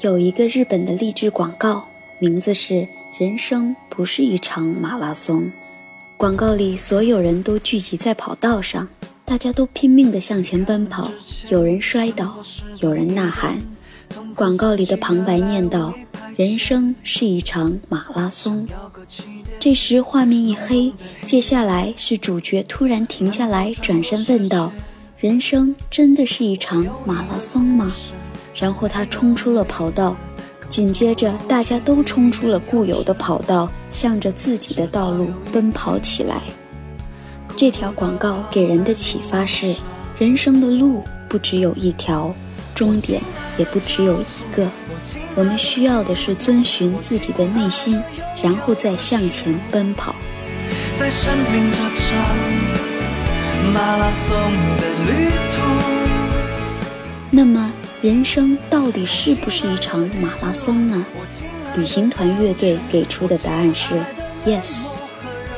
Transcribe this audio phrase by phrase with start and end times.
[0.00, 1.84] 有一个日本的励志广告，
[2.20, 2.86] 名字是
[3.18, 5.50] “人生不是一场马拉松”。
[6.16, 8.88] 广告里所有人都聚集在跑道上，
[9.24, 11.10] 大家都拼命地向前奔跑，
[11.48, 12.36] 有人摔倒，
[12.80, 13.58] 有人呐喊。
[14.36, 15.92] 广告里的旁白念道
[16.38, 18.68] ：“人生是一场马拉松。”
[19.58, 20.92] 这时画面一黑，
[21.26, 24.72] 接下来是主角突然停下来，转身问道
[25.18, 27.92] ：“人生真的是一场马拉松吗？”
[28.60, 30.16] 然后他冲出了跑道，
[30.68, 36.42] 紧接着大家都冲出了固有的跑道，向着自己的道路奔跑起来。
[37.56, 39.74] 这条广告给人的启发是：
[40.18, 42.34] 人生的路不只有一条，
[42.74, 43.22] 终点
[43.56, 44.68] 也不只有一个。
[45.34, 48.00] 我们需要的是遵循自己的内心，
[48.42, 50.14] 然后再向前奔跑。
[50.98, 52.36] 在生命这场
[53.72, 54.36] 马拉松
[54.76, 55.62] 的旅途，
[57.30, 57.72] 那么。
[58.00, 61.04] 人生到底是不是一场马拉松呢？
[61.76, 64.00] 旅行团乐队给出的答案是
[64.46, 64.90] yes。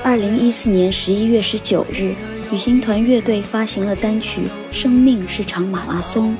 [0.03, 2.15] 二零一四年十一月十九日，
[2.51, 4.41] 旅行团乐队发行了单曲
[4.75, 6.31] 《生命是场马拉松》。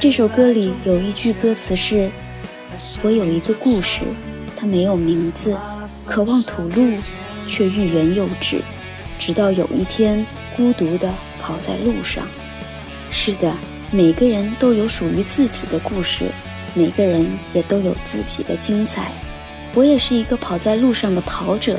[0.00, 2.10] 这首歌里有一句歌词是
[3.00, 4.00] ：“我有一个故事，
[4.56, 5.56] 它没有名字，
[6.06, 6.98] 渴望吐露，
[7.46, 8.60] 却欲言又止，
[9.16, 11.08] 直到有一天孤独地
[11.40, 12.26] 跑在路上。”
[13.12, 13.54] 是的。
[13.92, 16.26] 每个人都有属于自己的故事，
[16.74, 19.10] 每个人也都有自己的精彩。
[19.74, 21.76] 我也是一个跑在路上的跑者，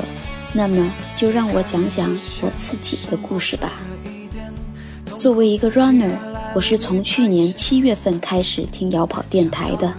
[0.52, 3.72] 那么就让我讲讲我自己的故事吧。
[5.16, 6.10] 作为一个 runner，
[6.54, 9.90] 我是从去年七月份开始听摇跑电台的，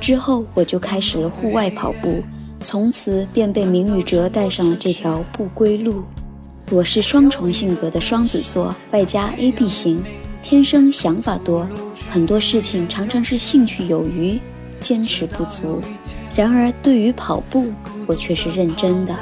[0.00, 2.22] 之后我就开始了户外跑步，
[2.62, 6.02] 从此便被明宇哲带上了这条不归路。
[6.70, 10.02] 我是双重性格的双子座，外加 AB 型。
[10.42, 11.66] 天生想法多，
[12.10, 14.38] 很多事情常常是兴趣有余，
[14.80, 15.80] 坚持不足。
[16.34, 17.72] 然而，对于跑步，
[18.06, 19.16] 我却是认真的。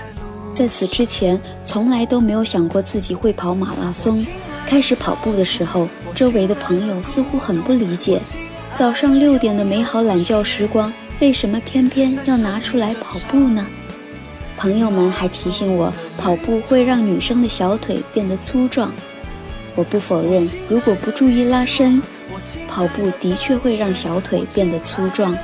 [0.54, 4.26] 在此之前，从来都没有想过自己会跑马拉松。
[4.66, 8.20] 开始跑步的时候，周围的朋友似乎很不理解：
[8.74, 13.66] 早上六点的美好懒觉时光，为什么偏偏要拿出来跑步呢？
[14.56, 18.92] 朋友们还提醒我，跑步会让女生的小腿变得粗壮。
[19.74, 22.02] 我不否认，如果不注意拉伸，
[22.68, 25.36] 跑步的确会让小腿变得粗壮。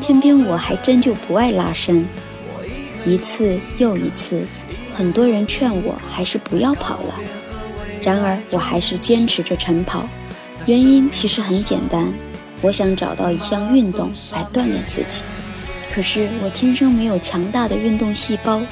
[0.00, 2.06] 偏偏我还真就不爱拉伸。
[3.06, 4.42] 一次又一次，
[4.94, 7.14] 很多人劝我还是不要跑了。
[8.02, 10.08] 然而，我还是坚持着晨跑。
[10.66, 12.12] 原因其实很简单，
[12.60, 15.22] 我想找到一项运动来锻炼自己。
[15.94, 18.62] 可是我天生没有强大的运动细胞，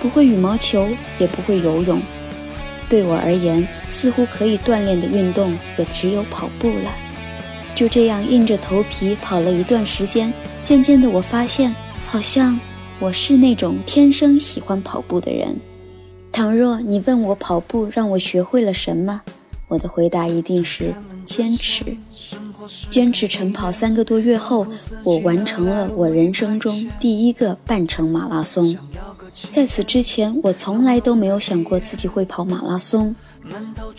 [0.00, 0.88] 不会羽毛球，
[1.18, 2.00] 也不会游泳。
[2.88, 6.92] 对我而言，似乎可以锻炼的运动也只有跑步了。
[7.74, 10.32] 就这样硬着头皮跑了一段时间，
[10.62, 11.74] 渐渐的，我发现
[12.06, 12.58] 好像
[12.98, 15.54] 我是那种天生喜欢跑步的人。
[16.32, 19.20] 倘若你问我跑步让我学会了什么，
[19.68, 21.84] 我的回答一定是坚持。
[22.90, 24.66] 坚持晨跑三个多月后，
[25.04, 28.76] 我完成了我人生中第一个半程马拉松。
[29.50, 33.14] 在此之前，我从来都没有想过自己会跑马拉松。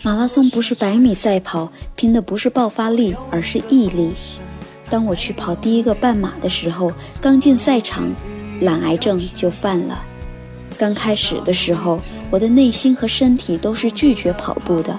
[0.02, 4.10] 马拉松不是百米赛跑，拼的不是爆发力，而是毅力。
[4.90, 8.04] 当我去跑第一个半马的时候，刚进赛场，
[8.60, 10.02] 懒癌症就犯了。
[10.78, 11.98] 刚开始的时候，
[12.30, 14.98] 我的内心和身体都是拒绝跑步的。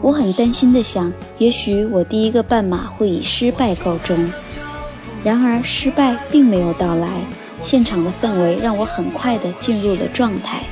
[0.00, 4.30] 我很担心的想，也许我第一个半马会以失败告终。
[5.24, 7.08] 然而，失败并没有到来。
[7.62, 10.62] 现场的氛围让我很快地进入了状态，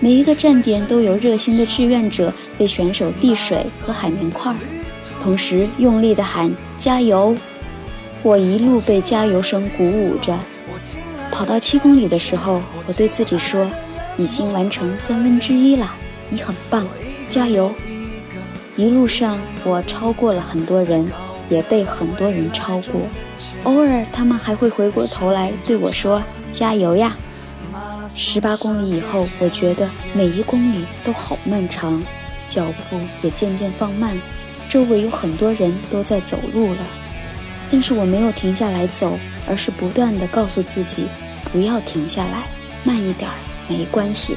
[0.00, 4.54] 每一个站点都有热心的志愿者为选手递水和海绵块，
[5.20, 7.34] 同时用力地喊加油。
[8.22, 10.38] 我一路被加油声鼓舞着。
[11.30, 13.68] 跑到七公里的时候，我对自己说
[14.16, 15.94] ：“已经完成三分之一了，
[16.28, 16.86] 你很棒，
[17.28, 17.72] 加油！”
[18.76, 21.10] 一路上我超过了很多人，
[21.48, 23.00] 也被很多人超过。
[23.64, 26.22] 偶尔他们还会回过头来对我说。
[26.52, 27.16] 加油呀！
[28.14, 32.00] 十八公里以后，我觉得每一公里都好漫长，
[32.48, 34.16] 脚步也渐渐放慢，
[34.68, 36.86] 周围有很多人都在走路了，
[37.68, 41.06] 但是我没有停下来走，而是不断地告诉自己
[41.50, 42.44] 不要停下来，
[42.84, 43.34] 慢一点儿
[43.66, 44.36] 没关系。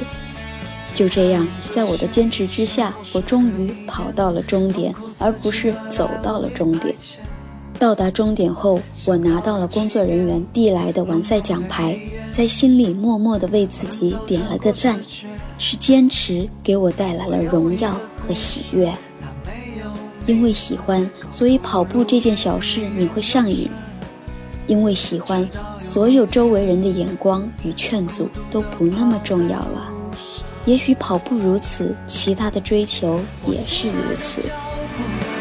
[0.92, 6.92] 就这样，在我的坚持之下，我终于跑到了终点，而不是走到了终点。
[7.78, 11.98] 到达终点后，我拿到了工作人员递来的完赛奖牌，
[12.32, 15.00] 在心里默默地为自己点了个赞。
[15.60, 18.92] 是坚持给我带来了荣耀和喜悦。
[20.24, 23.68] 因为喜欢，所以跑步这件小事你会上瘾；
[24.68, 25.48] 因为喜欢，
[25.80, 29.88] 所有周围人的眼光与劝阻都不那么重要了。
[30.64, 34.42] 也许跑步如此，其他的追求也是如此。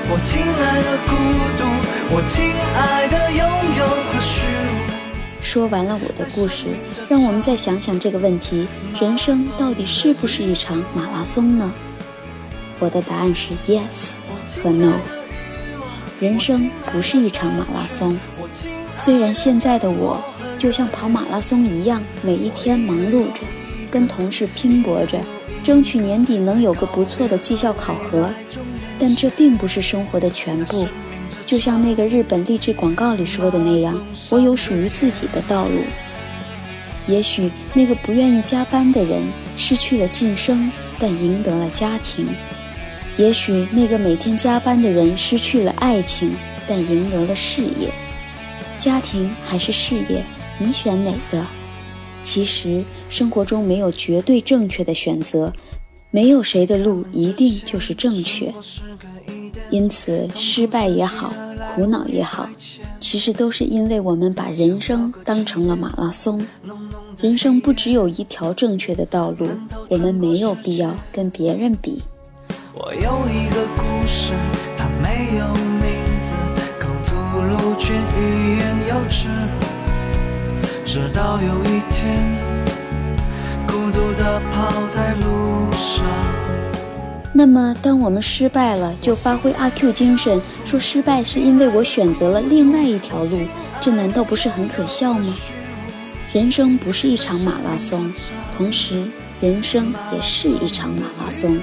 [0.09, 1.13] 我亲爱的孤
[1.59, 1.66] 独，
[2.09, 3.39] 我亲爱的拥
[3.75, 5.43] 有和虚无。
[5.43, 6.67] 说完了我的故事，
[7.09, 8.65] 让我们再想想这个问题：
[8.99, 11.69] 人生到底是不是一场马拉松呢？
[12.79, 14.13] 我的答案是 yes
[14.63, 14.93] 和 no。
[16.21, 18.17] 人生不是一场马拉松，
[18.95, 20.23] 虽然现在的我
[20.57, 23.41] 就像跑马拉松一样，每一天忙碌着。
[23.91, 25.19] 跟同事拼搏着，
[25.63, 28.29] 争取年底能有个不错的绩效考核，
[28.97, 30.87] 但这并不是生活的全部。
[31.45, 35.81] 就像那个日本励志广告里说的那样，我有属于自己的道路。
[37.07, 39.23] 也许那个不愿意加班的人
[39.55, 40.69] 失去了晋升，
[40.99, 42.25] 但赢得了家庭；
[43.17, 46.35] 也许那个每天加班的人失去了爱情，
[46.67, 47.89] 但赢得了事业。
[48.77, 50.21] 家庭还是事业，
[50.59, 51.45] 你选哪个？
[52.23, 55.53] 其实生活中没有绝对正确的选择，
[56.11, 58.53] 没有谁的路一定就是正确。
[59.69, 61.33] 因此，失败也好，
[61.75, 62.47] 苦恼也好，
[62.99, 66.45] 其实都是因为我们把人生当成了马拉松。
[67.19, 69.47] 人生不只有一条正确的道路，
[69.89, 72.01] 我们没有必要跟别人比。
[72.75, 74.33] 我有一个故事，
[74.77, 76.35] 它没有名字，
[76.79, 79.27] 口吐露却欲言又止。
[80.85, 82.23] 直到有一天，
[83.67, 85.46] 孤独的跑在路。
[87.37, 93.39] 那么，当我们失败了，就发挥阿 Q 精神，说失败是因为我选择了另外一条路，
[93.79, 95.35] 这难道不是很可笑吗？
[96.33, 98.11] 人生不是一场马拉松，
[98.57, 99.03] 同时，
[99.39, 101.59] 人生也是一场马拉松。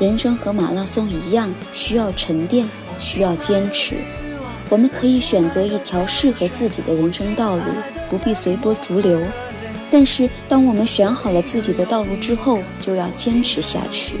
[0.00, 2.66] 人生和马拉松一样，需要沉淀，
[2.98, 3.96] 需要坚持。
[4.70, 7.64] 我们可以选择一条适合自己的人生道路，
[8.08, 9.20] 不必随波逐流。
[9.90, 14.16] 但是，当我们选好了自己的道路之后，就要坚持下去。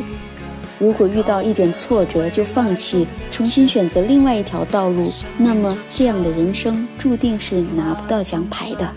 [0.78, 8.92] 如果遇到一点挫折就放弃，重新选择另外一条道路，那么这样的人生注定是拿不到奖牌的。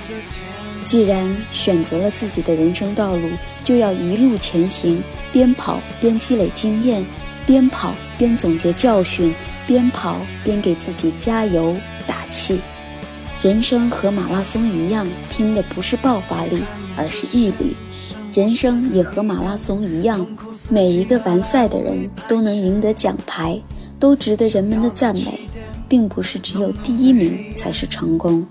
[0.84, 3.30] 既然选择了自己的人生道路，
[3.64, 7.06] 就要一路前行，边跑边积累经验，
[7.46, 9.34] 边跑边总结教训。
[9.68, 11.76] 边跑边给自己加油
[12.08, 12.60] 打气，
[13.40, 16.64] 人生和马拉松一样，拼的不是爆发力，
[16.98, 17.78] 而是毅力。
[18.34, 20.26] 人生也和马拉松一样，
[20.70, 23.60] 每一个完赛的人都能赢得奖牌，
[24.00, 25.40] 都值得人们的赞美，
[25.88, 28.46] 并不是只有第一名才是成功。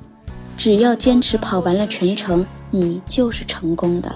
[0.56, 4.12] 只要坚持跑完了全程，你就是成功的。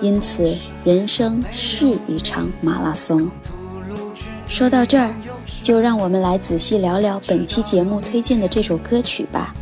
[0.00, 0.54] 因此，
[0.84, 3.30] 人生是一场马拉松。
[4.46, 5.14] 说到这儿。
[5.62, 9.54] 就让我们来仔细聊聊本期节目推荐的这首歌曲吧。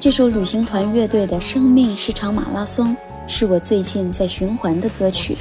[0.00, 2.88] 这首旅行团乐队的《生命是场马拉松》
[3.26, 5.36] 是我最近在循环的歌曲，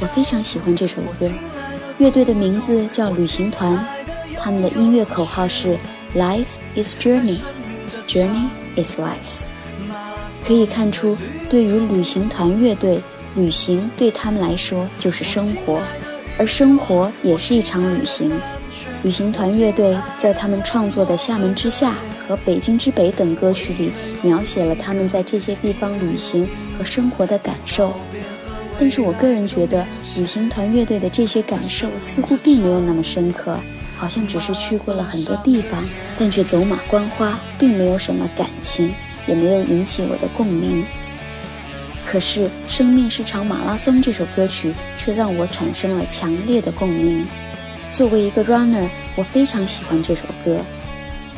[0.00, 1.30] 我非常喜欢这首歌。
[1.98, 3.78] 乐队的名字叫旅行团，
[4.38, 5.76] 他们的音乐口号是
[6.16, 7.40] “Life is journey,
[8.06, 9.44] journey is life”。
[10.46, 11.16] 可以看出，
[11.50, 12.98] 对于旅行团乐队，
[13.36, 15.82] 旅行对他们来说就是生活，
[16.38, 18.32] 而生活也是一场旅行。
[19.02, 21.92] 旅行团乐队在他们创作的《厦门之夏》
[22.26, 23.92] 和《北京之北》等歌曲里，
[24.22, 27.92] 描写了他们在这些地方旅行和生活的感受。
[28.80, 33.60] 但是我个人觉得，旅行团乐队的这些感受似乎并没有那么深刻，
[33.94, 35.84] 好像只是去过了很多地方，
[36.18, 38.90] 但却走马观花，并没有什么感情，
[39.26, 40.82] 也没有引起我的共鸣。
[42.06, 47.26] 可是《生命是场马拉松》这首歌曲却让我产生了强烈的共鸣。
[47.92, 50.58] 作为一个 runner，我非常喜欢这首歌。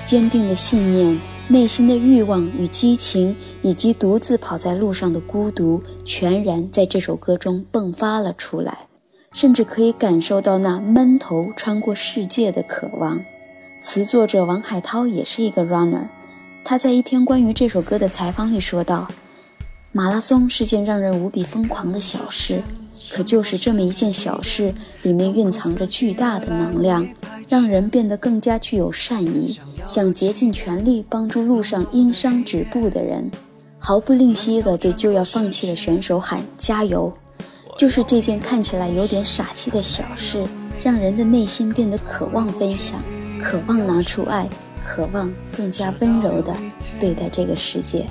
[0.06, 1.18] 坚定的信念、
[1.48, 8.86] 内心的欲望与激情，以及独自跑在路上的孤独，全然在这首歌中迸发了出来。
[9.32, 13.18] 甚至可以感受到那闷头穿过世界的渴望。
[13.82, 16.06] 词作者王海涛也是一个 runner，
[16.62, 19.08] 他在一篇关于这首歌的采访里说道
[19.90, 22.62] ：“马拉松是件让人无比疯狂的小事。”
[23.14, 27.06] 可就是这么一件小事，里面蕴藏着巨大的能量，
[27.46, 33.30] 让人变得更加具有善意，想竭尽全力帮助路上因伤止步的人，
[33.78, 37.12] 毫不吝惜地对就要放弃的选手喊加油。
[37.76, 40.42] 就是这件看起来有点傻气的小事，
[40.82, 42.98] 让人的内心变得渴望分享，
[43.38, 44.48] 渴望拿出爱，
[44.86, 46.56] 渴望更加温柔地
[46.98, 48.06] 对待这个世界。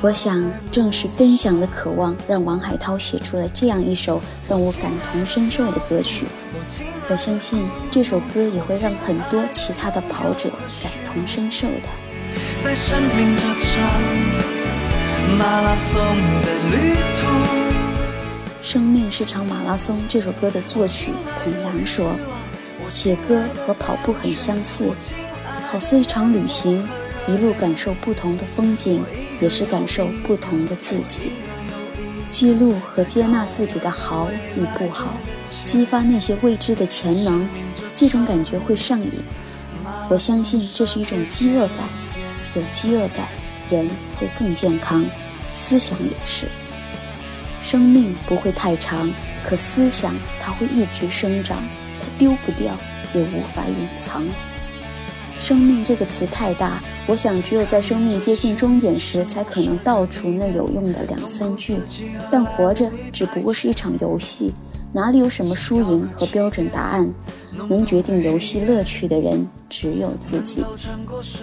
[0.00, 6.24] 我想，正是分享的渴望，让王海涛写出了这样一首让我感同身受的歌曲。
[7.10, 10.50] 我相信这首歌也会让很多其他的跑者
[10.80, 11.88] 感同身受的。
[12.62, 13.90] 在生命这场
[15.36, 16.00] 马拉松
[16.42, 20.00] 的旅途，生命是场马拉松。
[20.08, 21.10] 这首歌的作曲
[21.42, 22.14] 孔阳说
[22.88, 24.92] ：“写歌和跑步很相似，
[25.66, 26.88] 好似一场旅行，
[27.26, 29.02] 一路感受不同的风景。”
[29.40, 31.32] 也是感受不同的自己，
[32.30, 35.14] 记录和接纳自己的好与不好，
[35.64, 37.48] 激发那些未知的潜能，
[37.96, 39.10] 这种感觉会上瘾。
[40.10, 41.88] 我相信这是一种饥饿感，
[42.54, 43.28] 有饥饿感，
[43.70, 45.04] 人会更健康，
[45.54, 46.46] 思想也是。
[47.60, 49.10] 生命不会太长，
[49.44, 51.62] 可思想它会一直生长，
[52.00, 52.76] 它丢不掉，
[53.14, 54.24] 也无法隐藏。
[55.40, 61.76] 生命这个词太大，我想只有在生命接近终点时，才可能道出那有用的两三句。
[62.30, 64.52] 但活着只不过是一场游戏，
[64.92, 67.08] 哪里有什么输赢和标准答案？
[67.68, 70.64] 能决定游戏乐趣的人只有自己。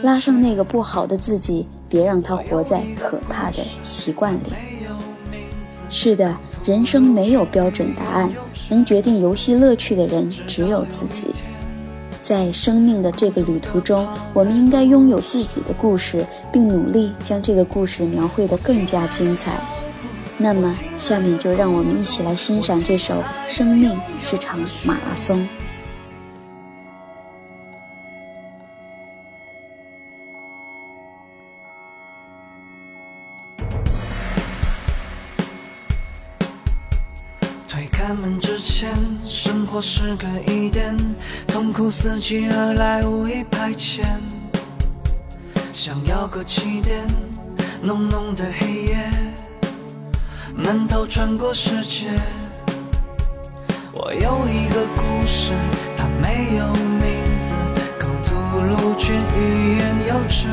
[0.02, 4.54] 拉上那个不好的自己，别让他活在可怕的习惯里。
[5.90, 8.30] 是的，人生没有标准答案，
[8.70, 11.28] 能决定游戏乐趣的人只有自己。
[12.26, 19.62] 在生命的这个旅途中，我们应该拥有自己的故事，并努力将这个故事描绘得更加精彩。
[20.36, 23.14] 那么，下面就让我们一起来欣赏这首
[23.48, 25.40] 《生命是场马拉松》。
[37.68, 38.96] 推开门之前，
[39.28, 40.55] 生活是个一
[41.86, 44.04] 疑点，痛苦伺机而来，无意排遣。
[45.72, 47.06] 想要个起点，
[47.82, 49.12] 浓浓的黑夜，
[50.56, 52.08] 闷头穿过世界。
[53.94, 55.54] 我有一个故事，
[55.96, 57.54] 它没有名字，
[58.00, 60.48] 口吐露却欲言又止。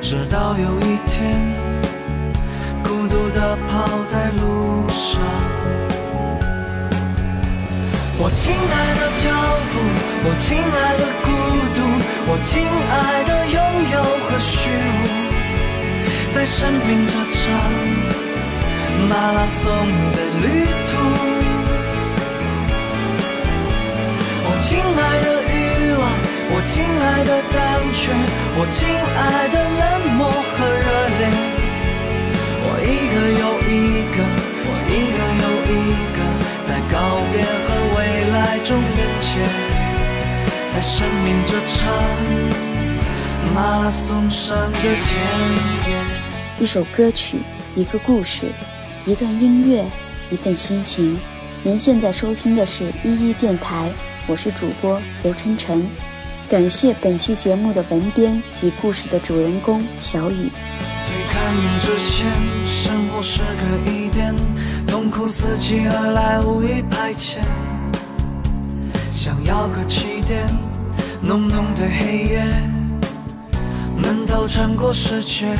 [0.00, 1.40] 直到有一天，
[2.84, 5.20] 孤独地跑在路上。
[8.24, 8.54] 我亲爱
[8.94, 9.26] 的脚
[9.72, 9.74] 步，
[10.22, 11.28] 我亲爱的孤
[11.74, 11.82] 独，
[12.30, 12.94] 我亲爱
[13.26, 13.58] 的拥
[13.90, 15.10] 有和虚无，
[16.32, 17.42] 在生命这场
[19.08, 19.74] 马拉松
[20.14, 20.46] 的旅
[20.86, 20.90] 途。
[24.46, 26.06] 我亲爱的欲望，
[26.54, 27.58] 我亲爱的胆
[27.92, 28.14] 怯，
[28.54, 28.86] 我亲
[29.18, 29.82] 爱的冷
[30.14, 30.86] 漠和热
[31.18, 31.26] 烈，
[32.62, 34.16] 我一个又一个，
[34.62, 35.74] 我一个又一
[36.11, 36.11] 个，
[36.92, 36.98] 告
[37.32, 38.58] 别和未来。
[38.62, 38.80] 中
[40.72, 41.92] 在生命这场
[43.54, 44.78] 马拉松上的
[46.58, 47.38] 一首歌曲，
[47.74, 48.46] 一个故事，
[49.04, 49.84] 一段音乐，
[50.30, 51.18] 一份心情。
[51.64, 53.90] 您现在收听的是依依电台，
[54.28, 55.84] 我是主播刘晨晨。
[56.48, 60.50] 感谢本期节目的文编及故事的主人公小雨。
[61.04, 62.30] 推开门之前，
[62.64, 64.34] 生活是个疑点，
[64.86, 67.38] 痛苦伺机而来，无意排遣。
[69.10, 70.46] 想要个起点，
[71.20, 72.44] 浓浓的黑夜，
[73.96, 75.56] 闷头穿过世界。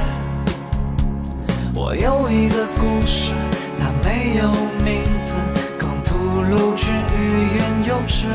[1.74, 3.32] 我有一个故事，
[3.78, 4.50] 它没有
[4.84, 5.36] 名字，
[5.78, 8.26] 刚吐露却欲言又止。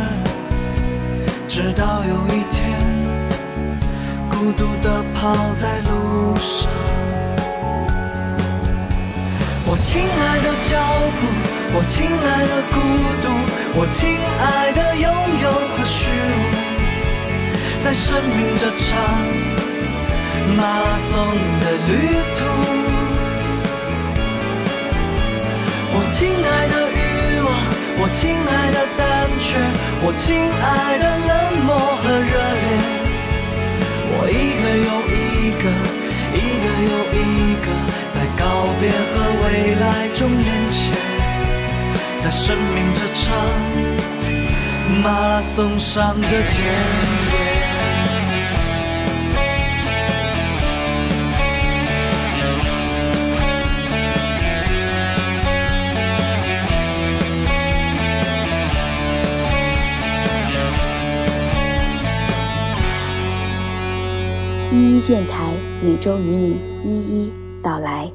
[1.48, 2.78] 直到有一天，
[4.30, 6.87] 孤独地跑在路上。
[9.70, 10.80] 我亲爱的脚
[11.20, 11.28] 步，
[11.76, 12.80] 我亲爱的孤
[13.22, 13.28] 独，
[13.76, 15.06] 我亲爱的拥
[15.44, 16.40] 有和虚无，
[17.84, 18.88] 在生命这场
[20.56, 21.92] 马拉松的旅
[22.34, 22.40] 途。
[25.92, 26.98] 我亲爱的欲
[27.44, 27.52] 望，
[28.00, 29.60] 我亲爱的胆怯，
[30.02, 32.32] 我亲爱的冷漠和热
[32.64, 32.66] 烈，
[34.16, 35.68] 我一个又一个，
[36.34, 37.20] 一个又一
[37.66, 37.68] 个。
[38.28, 38.44] 在告
[38.82, 40.92] 别和未来中连接，
[42.22, 43.34] 在生命这场
[45.02, 47.38] 马拉松上的田野。
[64.74, 65.46] 一一电台
[65.82, 67.47] 每周与你一一。
[67.68, 68.10] 到来。